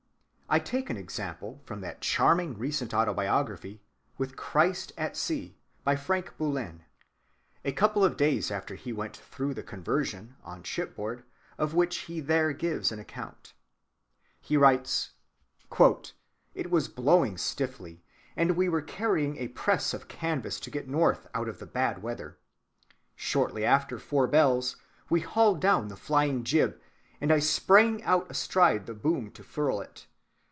I 0.53 0.59
take 0.59 0.89
an 0.89 0.97
example 0.97 1.61
from 1.63 1.79
that 1.79 2.01
charming 2.01 2.57
recent 2.57 2.93
autobiography, 2.93 3.81
"With 4.17 4.35
Christ 4.35 4.91
at 4.97 5.15
Sea," 5.15 5.57
by 5.85 5.95
Frank 5.95 6.35
Bullen. 6.37 6.83
A 7.63 7.71
couple 7.71 8.03
of 8.03 8.17
days 8.17 8.51
after 8.51 8.75
he 8.75 8.91
went 8.91 9.15
through 9.15 9.53
the 9.53 9.63
conversion 9.63 10.35
on 10.43 10.63
shipboard 10.63 11.23
of 11.57 11.73
which 11.73 11.99
he 11.99 12.19
there 12.19 12.51
gives 12.51 12.91
an 12.91 12.99
account,— 12.99 13.53
"It 14.45 14.91
was 16.69 16.87
blowing 16.89 17.37
stiffly," 17.37 17.91
he 17.93 17.95
writes, 17.95 18.07
"and 18.35 18.57
we 18.57 18.67
were 18.67 18.81
carrying 18.81 19.37
a 19.37 19.47
press 19.47 19.93
of 19.93 20.09
canvas 20.09 20.59
to 20.59 20.69
get 20.69 20.85
north 20.89 21.29
out 21.33 21.47
of 21.47 21.59
the 21.59 21.65
bad 21.65 22.03
weather. 22.03 22.37
Shortly 23.15 23.63
after 23.63 23.97
four 23.97 24.27
bells 24.27 24.75
we 25.09 25.21
hauled 25.21 25.61
down 25.61 25.87
the 25.87 25.95
flying‐jib, 25.95 26.77
and 27.21 27.31
I 27.31 27.39
sprang 27.39 28.03
out 28.03 28.29
astride 28.29 28.85
the 28.85 28.93
boom 28.93 29.31
to 29.31 29.45
furl 29.45 29.79
it. 29.79 30.07